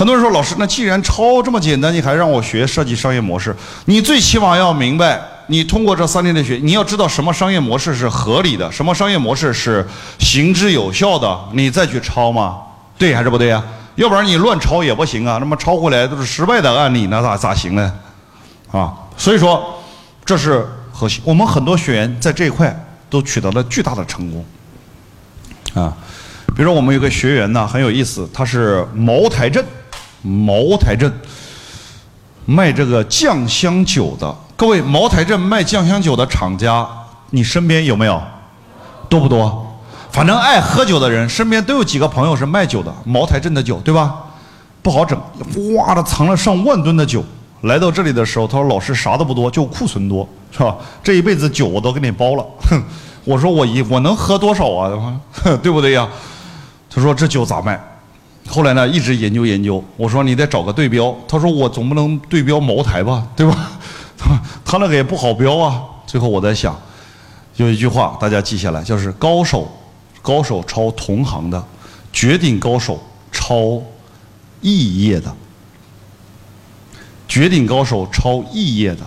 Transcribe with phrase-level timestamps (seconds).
[0.00, 3.54] 很多人说，老师，那既然抄这么简单，你还让我学设计商业模式？
[3.84, 9.86] 你最起码要明白，你通过这三年的学，你要知道什么商业模式是合理的，什么商业模式是
[10.18, 12.56] 行之有效的，你再去抄嘛，
[12.96, 13.62] 对还是不对呀？
[13.96, 17.92] 要不然你乱抄也不行啊，那么抄回来都是失败的案例，那咋咋行呢？
[18.72, 19.82] 啊，所以说
[20.24, 21.20] 这是核心。
[21.26, 22.74] 我们很多学员在这一块
[23.10, 24.42] 都取得了巨大的成功，
[25.74, 25.92] 啊，
[26.56, 29.62] 比如说我们有个学员呢很有意思，他是茅台镇。
[30.22, 31.12] 茅台镇
[32.46, 36.86] 卖这个酱香酒的，各位，茅台镇卖酱香酒的厂家，
[37.30, 38.20] 你身边有没有？
[39.08, 39.66] 多不多？
[40.10, 42.92] 反正爱喝酒的人，身边都有几个朋友是卖酒的。
[43.04, 44.16] 茅台镇的酒，对吧？
[44.82, 45.20] 不好整，
[45.76, 47.24] 哇的藏了上万吨的酒。
[47.62, 50.74] 来到这里的时候，他说：“老师啥都不多，就库存多，是吧？
[51.04, 52.82] 这一辈子酒我都给你包了。”哼，
[53.24, 55.20] 我说我一我能喝多少啊？
[55.32, 56.08] 哼 对不对呀？
[56.88, 57.78] 他说这酒咋卖？
[58.46, 59.82] 后来呢，一直研究研究。
[59.96, 61.16] 我说你得找个对标。
[61.28, 63.70] 他说我总不能对标茅台吧，对吧？
[64.64, 65.82] 他那个也不好标啊。
[66.06, 66.76] 最后我在想，
[67.56, 69.70] 有一句话大家记下来，就是高手，
[70.20, 71.64] 高手抄同行的，
[72.12, 73.80] 绝顶高手抄
[74.60, 75.32] 异业的，
[77.28, 79.02] 绝顶高手抄异业的。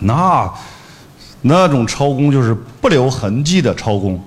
[0.00, 0.48] 那
[1.42, 4.22] 那种抄工就是不留痕迹的抄工。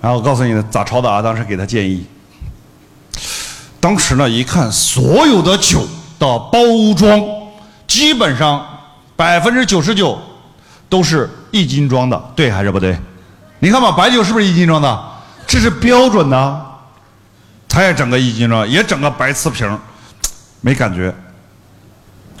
[0.00, 1.20] 然后我告诉你咋抄的啊？
[1.20, 2.06] 当时给他建议。
[3.78, 5.80] 当时呢，一看所有的酒
[6.18, 6.60] 的包
[6.96, 7.22] 装，
[7.86, 8.66] 基本上
[9.16, 10.18] 百分之九十九
[10.88, 12.98] 都是一斤装的，对还是不对？
[13.58, 15.04] 你看吧，白酒是不是一斤装的？
[15.46, 16.66] 这是标准的。
[17.68, 19.78] 他也整个一斤装，也整个白瓷瓶，
[20.60, 21.14] 没感觉。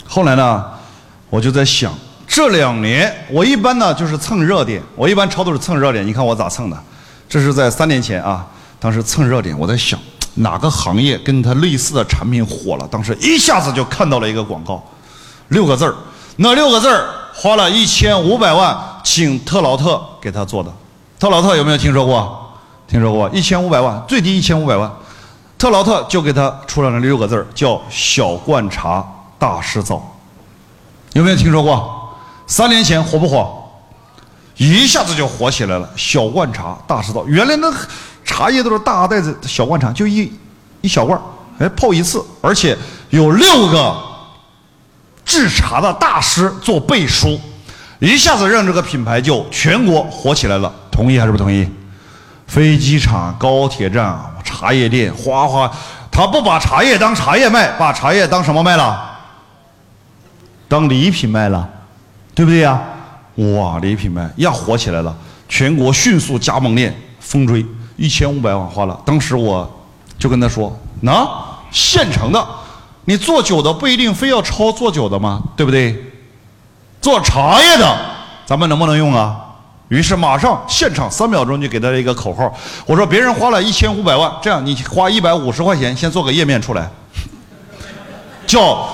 [0.04, 0.64] 后来呢，
[1.28, 1.94] 我就在想，
[2.26, 6.06] 这两年我一般呢就是蹭热点，我一般抄都是蹭热点。
[6.06, 6.76] 你看我咋蹭的？
[7.30, 8.44] 这是在三年前啊，
[8.80, 9.96] 当时蹭热点，我在想
[10.34, 14.82] 哪个行业跟他类似的产品火了，当时一下子就看到了一个广告，
[15.48, 15.94] 六个字儿，
[16.36, 20.72] 那六个字儿花了一千五百万请特劳特给他做的，
[21.20, 22.36] 特劳特有没有听说过？
[22.88, 24.90] 听说过，一千五百万，最低一千五百万，
[25.56, 29.06] 特劳特就给他出了那六个字儿，叫小罐茶
[29.38, 30.02] 大师造，
[31.12, 32.10] 有没有听说过？
[32.48, 33.56] 三年前火不火？
[34.60, 37.24] 一下子就火起来了，小罐茶大师道。
[37.26, 37.74] 原来那
[38.22, 40.30] 茶叶都是大袋子，小罐茶就一
[40.82, 41.18] 一小罐，
[41.58, 42.76] 哎，泡一次，而且
[43.08, 43.96] 有六个
[45.24, 47.40] 制茶的大师做背书，
[48.00, 50.70] 一下子让这个品牌就全国火起来了。
[50.90, 51.66] 同意还是不同意？
[52.46, 55.72] 飞机场、高铁站、茶叶店，哗哗，
[56.10, 59.10] 他不把茶叶当茶叶卖，把茶叶当什么卖了？
[60.68, 61.66] 当礼品卖了，
[62.34, 62.78] 对不对呀？
[63.40, 65.16] 哇，礼品牌呀火起来了，
[65.48, 67.64] 全国迅速加盟链疯追，
[67.96, 69.00] 一千五百万花了。
[69.04, 69.68] 当时我
[70.18, 71.26] 就跟他说：“那
[71.70, 72.46] 现成的，
[73.06, 75.42] 你做酒的不一定非要抄做酒的吗？
[75.56, 76.12] 对不对？
[77.00, 77.96] 做茶叶的，
[78.44, 79.38] 咱们能不能用啊？”
[79.88, 82.52] 于是马上现场三秒钟就给他一个口号，
[82.84, 86.90] 我说：“别人花了一千五百万，这样你花一百五十块钱先做个页面出来，
[88.46, 88.86] 叫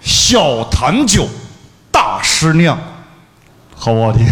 [0.00, 1.28] 小坛酒
[1.90, 2.78] 大师酿。”
[3.82, 4.26] 好不好听？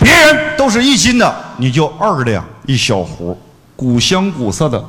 [0.00, 3.40] 别人都是一斤的，你就二两一小壶，
[3.76, 4.84] 古香古色的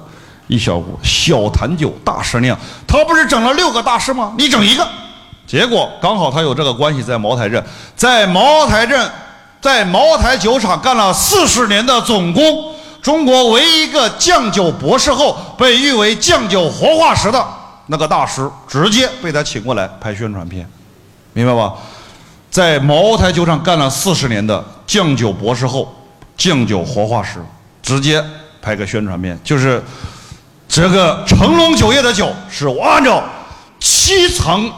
[0.47, 2.57] 一小壶小坛酒大师酿。
[2.87, 4.33] 他不是整了六个大师吗？
[4.35, 4.87] 你整一个，
[5.45, 7.63] 结果刚好他有这个关系，在茅台镇，
[7.95, 9.07] 在茅台镇，
[9.61, 12.73] 在茅台酒厂干了四十年的总工。
[13.07, 17.41] 中国唯一一个酱酒博士后，被誉为酱酒活化石的
[17.85, 20.69] 那个大师，直接被他请过来拍宣传片，
[21.31, 21.71] 明白吧？
[22.51, 25.95] 在茅台酒厂干了四十年的酱酒博士后、
[26.35, 27.41] 酱酒活化石，
[27.81, 28.21] 直接
[28.61, 29.81] 拍个宣传片，就是
[30.67, 33.23] 这个成龙酒业的酒是我按照
[33.79, 34.69] 七层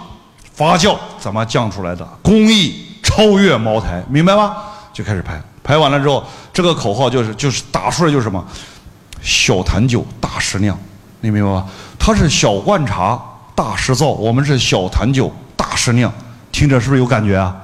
[0.53, 4.55] 发酵怎么酱出来的，工艺超越茅台，明白吗？
[4.93, 5.41] 就开始拍。
[5.69, 8.43] 拍完了之后，这个口号就是就是打出来就是什么，
[9.21, 10.75] 小坛酒大师酿，
[11.21, 11.63] 你明白吗？
[11.99, 13.21] 他是小罐茶
[13.53, 16.11] 大师造，我们是小坛酒大师酿，
[16.51, 17.55] 听着是不是有感觉啊？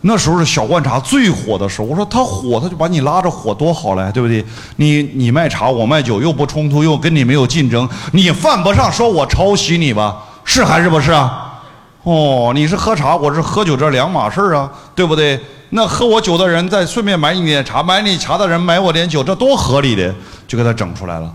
[0.00, 4.42] 那时候是小罐茶最火的时候，我说他火，他就把你拉着火多好嘞，对不对？
[4.76, 10.16] 你你卖茶，我卖酒，又不冲突，又跟你没有竞争，你犯不上说我抄袭你吧？
[10.46, 11.49] 是还是不是啊？
[12.02, 15.38] 哦，你是喝茶，我是喝酒，这两码事啊，对不对？
[15.70, 20.14] 那喝我酒的人再顺便买你点茶，买你茶的人买我点酒，这多合理的，
[20.48, 21.30] 就给他整出来了。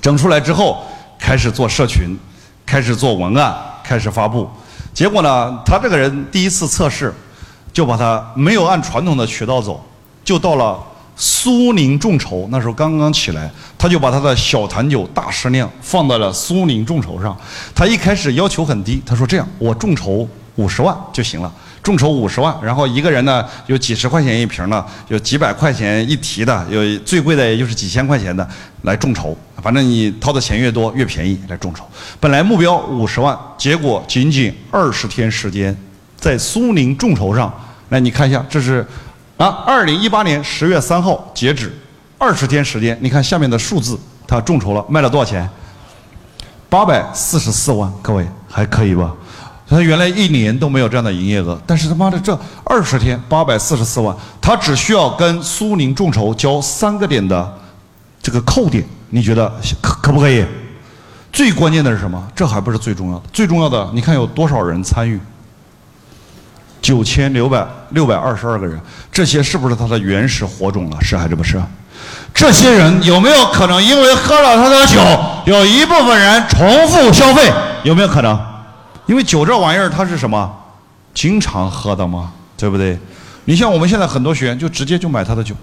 [0.00, 0.82] 整出来之后，
[1.18, 2.18] 开始做社群，
[2.64, 4.48] 开始做文案，开始发布。
[4.94, 7.12] 结果呢，他这个人第一次测试，
[7.72, 9.84] 就把他没有按传统的渠道走，
[10.24, 10.82] 就到了
[11.16, 17.36] 苏宁众筹，那时候刚刚起来，他就把他的小坛酒大师酿放在了苏宁众筹上。
[17.74, 21.52] 他一开始要求很低，他说这样，我众筹五十万就行了。
[21.82, 28.48] 众筹五十万，然后一个人呢有几十块钱一瓶的，有几百块钱一提的，有最贵的也就是几千块钱的
[28.82, 29.36] 来众筹。
[29.62, 31.84] 反正你掏的钱越多越便宜来众筹。
[32.18, 35.76] 本来目标五十万，结果仅仅二十天时间，
[36.16, 37.52] 在苏宁众筹上，
[37.90, 38.86] 来你看一下，这是
[39.36, 41.76] 啊，二零一八年十月三号截止，
[42.18, 43.98] 二十天时间，你看下面的数字，
[44.28, 45.48] 他众筹了，卖了多少钱？
[46.68, 49.12] 八百四十四万，各位还可以吧？
[49.66, 57.58] 他原来一年都没有这样的营业额，但是他妈的这二十天八百四十四万，他只需要跟苏宁众筹交三个点的
[58.22, 60.44] 这个扣点，你觉得可可不可以？
[61.32, 62.22] 最关键的是什么？
[62.36, 65.18] 这还不是最重要的，最重要的你看有多少人参与？
[66.84, 68.78] 九千六百六百二十二个人，
[69.10, 71.00] 这些是不是他的原始火种啊？
[71.00, 71.58] 是还是不是？
[72.34, 75.00] 这些人有没有可能因为喝了他的酒，
[75.46, 77.50] 有一部分人重复消费？
[77.84, 78.38] 有没有可能？
[79.06, 80.54] 因为酒这玩意儿，它是什么？
[81.14, 82.98] 经常喝的嘛，对不对？
[83.46, 85.54] 你像我们现在很多学员就直接就买他的酒，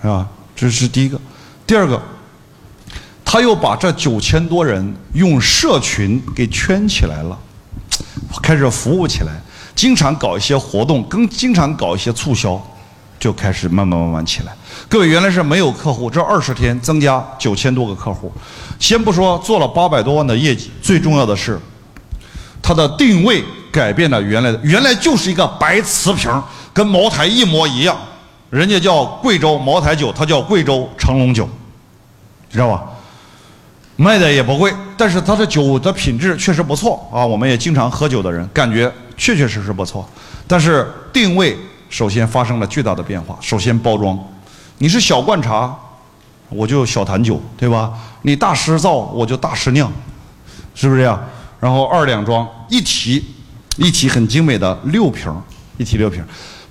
[0.00, 0.24] 是吧？
[0.54, 1.20] 这是第一个。
[1.66, 2.00] 第二个，
[3.24, 7.36] 他又把这九千多人用社群给圈起来了，
[8.40, 9.32] 开始服务起来，
[9.74, 12.60] 经常搞一些活动，跟经常搞一些促销，
[13.18, 14.52] 就开始慢慢慢慢起来。
[14.88, 18.32] 各位原来是没有客户，这二十天增加九千多个客户，
[18.78, 21.58] 先不说做了八百多万的业绩，最重要的是。
[22.62, 26.30] 它的定位改变了原来的，原来就是一个白瓷瓶，
[26.72, 27.94] 跟茅台一模一样。
[28.48, 31.46] 人家叫贵州茅台酒，它叫贵州成龙酒，
[32.50, 32.84] 知道吧？
[33.96, 37.26] 卖的也不贵，但是它的酒的品质确实不错啊。
[37.26, 40.08] 我们也经常喝酒的人，感觉确确实实不错。
[40.46, 41.56] 但是定位
[41.88, 43.36] 首先发生了巨大的变化。
[43.40, 44.18] 首先包装，
[44.78, 45.74] 你是小罐茶，
[46.48, 47.92] 我就小坛酒，对吧？
[48.22, 49.90] 你大师造，我就大师酿，
[50.74, 51.22] 是不是这样？
[51.60, 53.24] 然后二两装一提，
[53.76, 55.32] 一提很精美的六瓶，
[55.78, 56.22] 一提六瓶。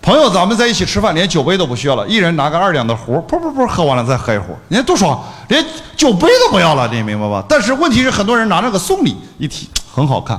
[0.02, 7.44] 朋友，咱们在一起吃饭，连酒杯都不需要了，一人拿个二两的壶，噗噗噗，喝完了再喝一壶，你看多爽，连酒杯都不要了，你明白吧？
[7.48, 10.38] 但是问题是，很多人拿那个送礼，一提很好看。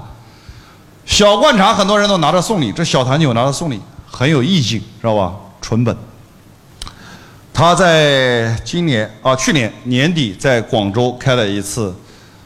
[1.06, 3.80] 小罐茶很多人都拿着送礼，这小坛酒拿着送礼
[4.10, 5.32] 很有意境，知道吧？
[5.60, 5.96] 纯本。
[7.52, 11.94] 他在今年啊，去年年底在广州开了一次。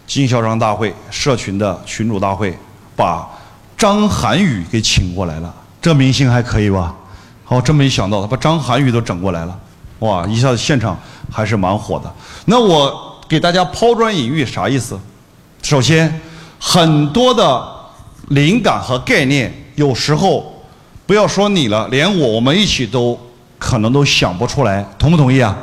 [0.06, 2.58] 经销商大会、社群的群主大会，
[2.96, 3.28] 把
[3.76, 5.54] 张涵予给请过来了。
[5.82, 6.94] 这明星还可以吧？
[7.44, 9.54] 好，真没想到他把张涵予都整过来了，
[9.98, 10.26] 哇！
[10.26, 10.98] 一下子现场
[11.30, 12.10] 还是蛮火的。
[12.46, 14.98] 那我给大家抛砖引玉啥意思？
[15.62, 16.18] 首先，
[16.58, 17.68] 很多的
[18.28, 20.64] 灵感和概念，有时候
[21.06, 23.18] 不要说你了，连我我们一起都
[23.58, 25.56] 可能都想不出来，同不同意啊？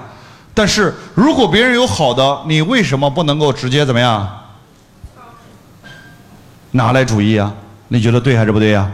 [0.53, 4.27] 但是如果别人有好的，你为什么不能够直接怎么样
[6.71, 7.53] 拿来主义啊？
[7.89, 8.89] 你觉得对还是不对呀？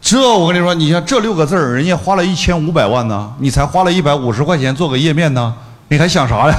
[0.00, 5.54] 这我跟你说，你像这六个字儿，人家花了一千五百万呢，你才花了一百五十块钱做个页面呢，
[5.88, 6.56] 你还想啥呀？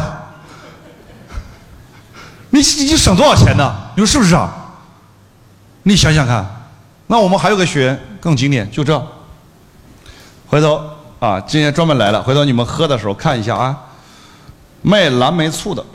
[2.51, 3.73] 你你省多少钱呢？
[3.95, 4.60] 你说是不是啊？
[5.83, 6.45] 你想想看，
[7.07, 9.01] 那我们还有个学员更经典，就这，
[10.47, 10.81] 回头
[11.19, 13.75] 啊，今天专门来了，回头你们喝的时候看一下啊。
[14.83, 15.85] 卖蓝莓醋的，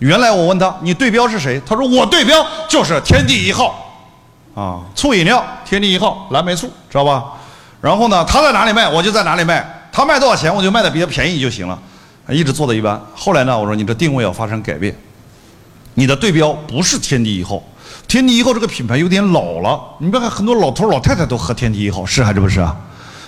[0.00, 1.60] 原来我问他你对标是谁？
[1.64, 3.94] 他说我对标就是天地一号，
[4.54, 7.24] 啊，醋饮料天地一号蓝莓醋，知道吧？
[7.80, 11.78] 然后呢，他在哪里卖我就在哪里卖，他卖多少钱我就卖的比较便宜就行了，
[12.28, 13.00] 一直做的一般。
[13.14, 14.92] 后来呢，我说你的定位要发生改变，
[15.94, 17.62] 你的对标不是天地一号，
[18.06, 22.76] 天地一号这个品牌有点老了，你别看很多老头老太太都喝天地一号，是还是不是啊？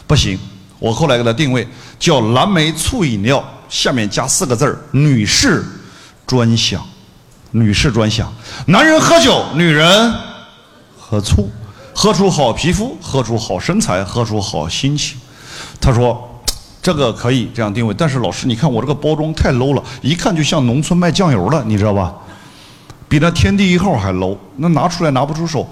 [0.06, 0.38] 不行，
[0.78, 1.66] 我后来给他定位
[1.98, 3.44] 叫蓝莓醋饮料。
[3.68, 5.64] 下面加四个字儿：女士
[6.24, 6.80] 专享，
[7.50, 8.32] 女士专享。
[8.66, 10.14] 男人喝酒，女人
[10.96, 11.50] 喝醋，
[11.92, 15.18] 喝出好皮肤，喝出好身材，喝出好心情。
[15.80, 16.40] 他说
[16.80, 22.14] ：“这个可以这样定位，但是老师，你看我这个包装太 low 了，一看就像农村卖酱油的，你知道吧？
[23.08, 25.66] 比那天地一号还 low，那拿出来拿不出手。”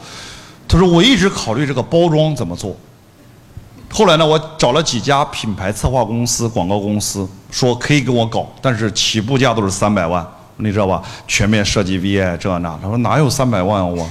[0.67, 2.75] 他说：“我一直考虑这个包装怎么做。”
[3.93, 10.26] 后来呢，我找了几家品牌策划公司、广告公司，说可以给我搞，但是起步价都是三百万，
[10.57, 11.00] 你知道吧？
[11.29, 14.05] 全面设计 VI 这那，他说哪有三百万我，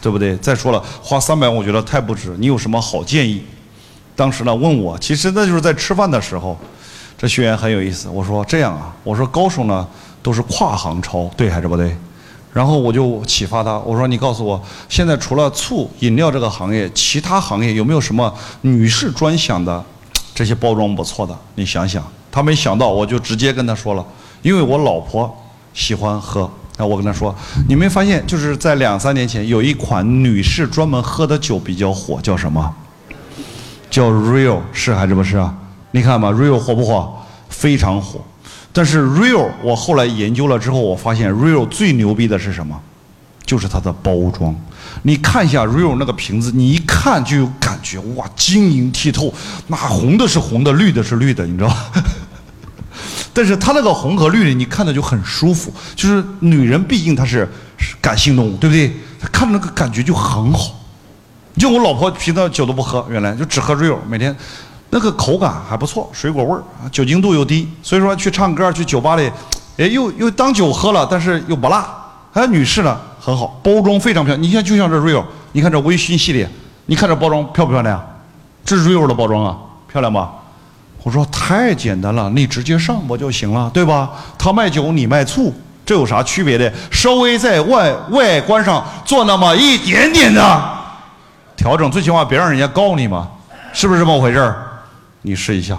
[0.00, 0.36] 对不对？
[0.38, 3.44] 再说了，花三百万我觉得太不值，你有什么好建议？
[4.16, 6.58] 当时呢问我，其实那就是在吃饭的时候，
[7.16, 8.08] 这学员很有意思。
[8.08, 9.86] 我说这样啊，我说高手呢
[10.20, 11.96] 都是跨行抄，对还是不对？
[12.58, 19.80] 然后我就启发他，我说你告诉我，现在除了醋饮料这个行业，其他行业有没有什么女士专享的
[20.34, 21.32] 这些包装不错的？
[21.54, 22.02] 你想想。
[22.32, 24.04] 他没想到，我就直接跟他说了，
[24.42, 25.32] 因为我老婆
[25.72, 26.50] 喜欢喝。
[26.78, 27.32] 那我跟他说，
[27.68, 32.74] 你没发现就是在两三年前有一款女士专门喝的酒比较火，叫什么？
[33.88, 35.54] 叫 Real，是还是不是啊？
[35.92, 37.08] 你看吧，Real 火不火？
[37.48, 38.18] 非常火。
[38.72, 42.80] 但是 Real，我后来研究了之后，我发现 Real 最牛逼的是什么？
[43.44, 44.54] 就是它的包装。
[45.02, 49.32] 你看一下 Real 那个瓶子，你一看就有感觉，哇，晶莹剔透。
[49.68, 51.92] 那红的是红的，绿的是绿的，你知道吧？
[53.32, 55.72] 但是它那个红和绿的，你看着就很舒服。
[55.96, 57.48] 就是女人毕竟她是
[58.00, 58.92] 感性动物，对不对？
[59.32, 60.74] 看着那个感觉就很好。
[61.56, 64.36] 就我老婆平常酒都不喝，原来就只喝 Real，每天。
[64.90, 69.30] 那个口感还不错，水果味儿，酒精度又低，所以说去唱歌去酒吧里，
[69.76, 71.86] 哎，又又当酒喝了，但是又不辣。
[72.32, 74.42] 还有女士呢，很好，包装非常漂亮。
[74.42, 76.48] 你看，就像这 Real，你看这微醺系列，
[76.86, 78.00] 你看这包装漂不漂亮？
[78.64, 79.56] 这是 Real 的包装啊，
[79.90, 80.30] 漂亮吧？
[81.02, 84.10] 我说太简单了，你直接上不就行了，对吧？
[84.38, 85.52] 他卖酒，你卖醋，
[85.86, 86.70] 这有啥区别的？
[86.90, 90.70] 稍微在外外观上做那么一点点的
[91.56, 93.26] 调整，最起码别让人家告你嘛，
[93.72, 94.67] 是不是这么回事儿？
[95.22, 95.78] 你试一下，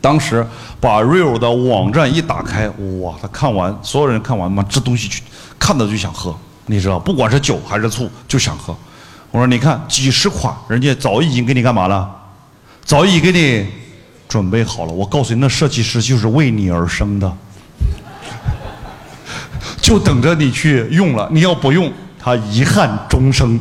[0.00, 0.46] 当时
[0.80, 2.68] 把 Real 的网站一打开，
[3.00, 5.22] 哇，他看完，所有人看完，妈，这东西去
[5.58, 8.76] 看到就想喝，你知道，不管是酒还是醋，就想喝。
[9.30, 12.08] 我说，你看几十款，人家早已经给你干嘛了？
[12.84, 13.66] 早已给你
[14.28, 14.92] 准备好了。
[14.92, 17.32] 我告诉你，那设计师就是为你而生的，
[19.80, 21.26] 就等着你去用了。
[21.30, 23.58] 你要不用，他遗憾终生，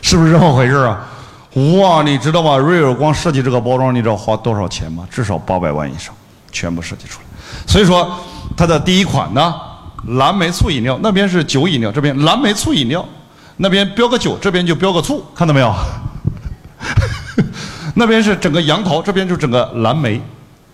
[0.00, 1.06] 是不是这么回事啊？
[1.54, 5.04] 哇，你知道吗？Real 光设计这个包装，你知道花多少钱吗？
[5.10, 6.14] 至少八百万以上，
[6.52, 7.26] 全部设计出来。
[7.66, 8.08] 所以说，
[8.56, 9.52] 它的第一款呢，
[10.06, 13.04] 蓝莓醋饮料，那边是酒饮料，这边蓝莓醋饮料，
[13.56, 15.74] 那边标个酒，这边就标个醋，看到没有？
[17.96, 20.22] 那边是整个杨桃，这边就整个蓝莓，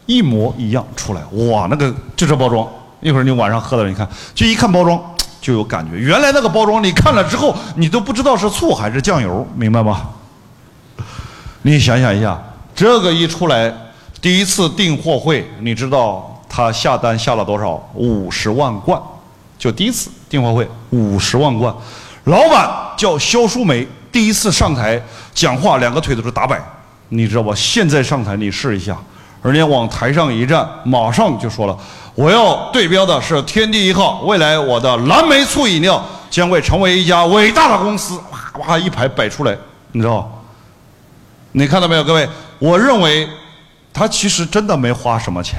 [0.04, 1.22] 一模一样出来。
[1.50, 2.68] 哇，那个就这包装，
[3.00, 5.00] 一会儿你晚上喝的，你看，就一看包装
[5.40, 5.96] 就有感觉。
[5.96, 10.10] 原来那个包装你看了之后，你都不知道是醋还是酱油，明白吗？
[11.66, 12.40] 你想想一下，
[12.76, 13.74] 这个一出来，
[14.22, 17.72] 第一次订货会，你知道他下单下了多少？
[17.92, 19.02] 五十万罐，
[19.58, 21.74] 就第一次订货会五十万罐。
[22.26, 25.02] 老板叫肖淑梅，第一次上台
[25.34, 26.56] 讲话，两个腿都是打摆，
[27.08, 27.52] 你知道吧？
[27.56, 28.96] 现在上台你试一下，
[29.42, 31.76] 人家往台上一站，马上就说了
[32.14, 39.58] ：“我要对标的是天地一号，未来我的蓝莓醋饮料将会成为一家伟大的公司。”哇哇一排摆出来，
[39.90, 40.30] 你知道。
[41.58, 42.28] 你看到没有，各位？
[42.58, 43.26] 我认为，
[43.90, 45.58] 他其实真的没花什么钱，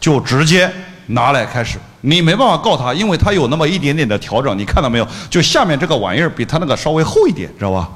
[0.00, 0.70] 就直接
[1.06, 1.80] 拿来开始。
[2.02, 4.56] 你没办法告他，因为他有那么一点点的调整。
[4.56, 5.08] 你看到没有？
[5.28, 7.88] 就下面这个玩意儿比他那个稍微厚一点，知道吧？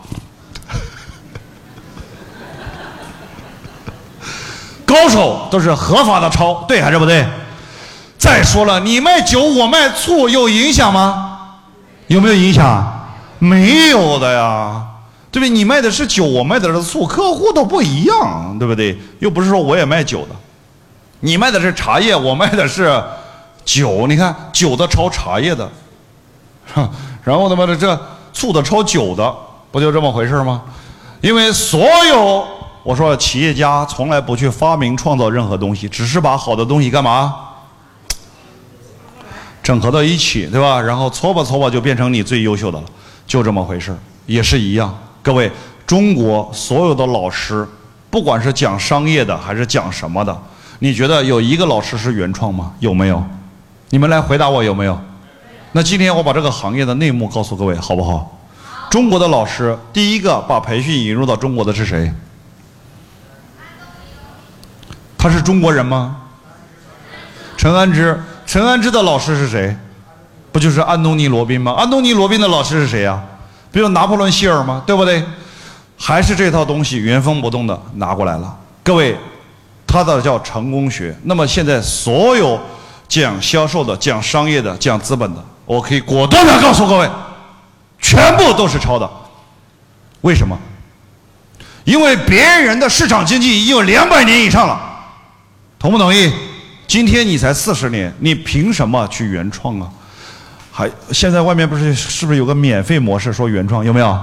[4.84, 7.24] 高手都是合法的抄，对还是不对？
[8.18, 11.60] 再说了，你卖酒，我卖醋，有影响吗？
[12.08, 13.08] 有没有影响？
[13.38, 14.84] 没有的呀。
[15.36, 15.50] 对不对？
[15.50, 18.96] 你卖的是酒，我卖的是醋，客户都不一样，对不对？
[19.18, 20.28] 又不是说我也卖酒的，
[21.20, 22.98] 你卖的是茶叶，我卖的是
[23.62, 24.06] 酒。
[24.06, 25.70] 你看酒的抄茶叶的，
[27.22, 28.00] 然后他妈的这
[28.32, 29.30] 醋的抄酒的，
[29.70, 30.62] 不就这么回事吗？
[31.20, 32.42] 因为所有
[32.82, 37.34] 我说企业家从来不去发明创造任何东西，只是把好的东西干嘛
[39.62, 40.80] 整合到一起，对吧？
[40.80, 42.84] 然后搓吧搓吧就变成你最优秀的了，
[43.26, 44.96] 就这么回事也是一样。
[45.26, 45.50] 各位，
[45.84, 47.66] 中国所有的老师，
[48.08, 50.40] 不管是讲商业的还是讲什么的，
[50.78, 52.72] 你觉得有一个老师是原创吗？
[52.78, 53.20] 有没有？
[53.90, 54.96] 你们来回答我有没有？
[55.72, 58.38] 那今天我把这个行业的内幕告诉各位，好不好？
[58.88, 62.12] 中国的老师第一个把培训引入到中国的是谁？
[65.18, 66.18] 他是中国人吗？
[67.56, 69.76] 陈安之，陈安之的老师是谁？
[70.52, 71.74] 不就是安东尼罗宾吗？
[71.76, 73.20] 安东尼罗宾的老师是谁呀？
[73.76, 74.82] 比如拿破仑希尔吗？
[74.86, 75.22] 对不对？
[75.98, 78.56] 还是这套东西原封不动的拿过来了。
[78.82, 79.14] 各位，
[79.86, 81.14] 他的叫成功学。
[81.24, 82.58] 那么现在所有
[83.06, 87.10] 讲销售的、讲商业的、讲资本的，我可以果断的告诉各位，
[88.00, 89.06] 全部都是抄的。
[90.22, 90.58] 为什么？
[91.84, 94.80] 因为别人的市场经济已经有两百年以上了，
[95.78, 96.32] 同不同意？
[96.86, 99.86] 今天你才四十年，你凭什么去原创啊？
[100.76, 104.14] 还现在外面不是是不是有个免费模式说原创有没有？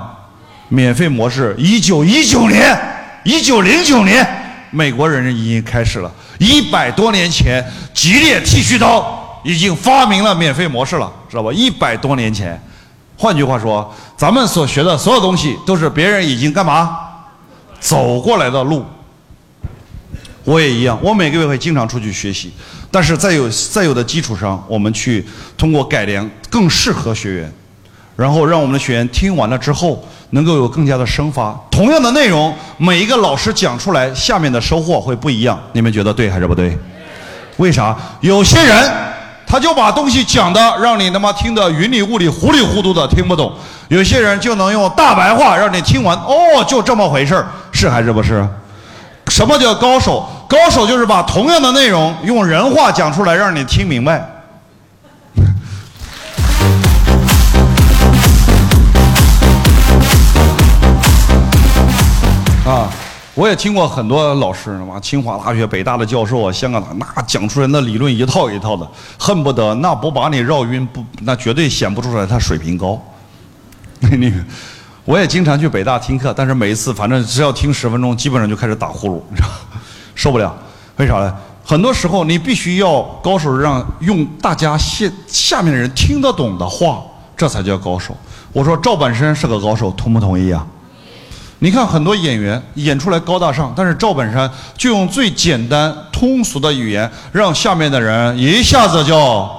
[0.69, 2.79] 免费模式，一九一九年，
[3.23, 4.23] 一九零九年，
[4.69, 6.11] 美国人已经开始了。
[6.37, 11.11] 一百多年前，吉列剃须刀已经发明了免费模式了。
[11.27, 11.51] 知道吧？
[11.51, 12.61] 一百多年前，
[13.17, 16.99] 换句话说，咱们所学的所有东西都是别人已经干嘛
[17.79, 18.85] 走过来的路。
[20.43, 22.51] 我也一样，我每个月会经常出去学习，
[22.91, 25.25] 但是在有在有的基础上，我们去
[25.57, 27.53] 通过改良更适合学员，
[28.15, 31.57] 然后让我们的学员听完了之后能够有更加的生发。
[31.71, 35.57] 同样的内容，每一个老师讲出来，下面的收获会不一样。
[35.71, 36.77] 你们觉得对还是不对？
[37.57, 37.95] 为啥？
[38.19, 38.91] 有些人
[39.47, 43.49] 他就把东西讲的让你他妈听得云里雾里、糊里糊涂的听不懂；
[43.87, 48.45] 有些人就能用大白话让你听完，哦，就这么回事儿，是还是不是？
[49.33, 50.23] 什么叫高手？
[50.47, 54.19] 高手就是把同样的内容用人话讲出来，让你听明白。
[62.63, 62.87] 啊，
[63.33, 68.87] 我也听过很多老师，什么清华大学、北大的教授啊，香港的那讲出来那理论一套一套的，
[69.17, 73.01] 恨不得那不把你绕晕，不那绝对显不出来他水平高。
[73.99, 74.31] 你。
[75.05, 79.49] 我也经常去北大听课，但是每一次反正只要听十分钟，基本上就开始打呼噜，你知道，
[80.15, 80.55] 受不了。
[80.97, 81.35] 为啥呢？
[81.65, 87.01] 很多时候你必须要高手让用大家下下面的人听得懂的话，
[87.35, 88.15] 这才叫高手。
[88.51, 90.65] 我说赵本山是个高手，同不同意啊？
[91.59, 99.49] 你看很多演员演出来高大上，但是赵本山就用最简单通俗的语言，让下面的人一下子就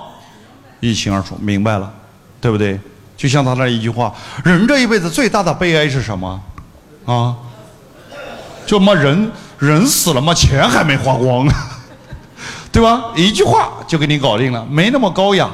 [0.81, 1.91] 一清二楚，明白了，
[2.41, 2.79] 对不对？
[3.17, 4.13] 就像他那一句话
[4.45, 6.41] ：“人这一辈子最大的悲哀是什么？
[7.07, 7.37] 啊，
[8.67, 11.47] 就妈人人死了嘛，钱还没花光，
[12.73, 13.13] 对吧？
[13.15, 15.49] 一句话就给你搞定了，没那么高雅，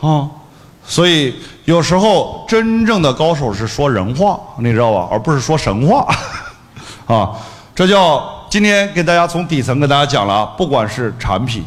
[0.00, 0.28] 啊。
[0.84, 5.08] 所以有时候真正的高手是说人话，你知道吧？
[5.10, 6.06] 而不是说神话，
[7.06, 7.30] 啊。
[7.74, 11.64] 这叫今天给大家从底层给大家讲了，不管是产品、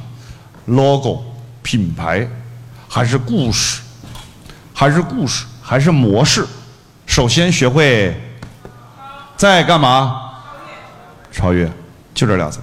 [0.65, 1.23] logo、
[1.63, 2.27] 品牌，
[2.87, 3.81] 还是故事。”
[4.74, 6.46] 还是故事，还是模式，
[7.06, 8.13] 首先学会，
[9.38, 10.32] 在干嘛？
[11.32, 11.72] 超越，
[12.13, 12.60] 就这俩字。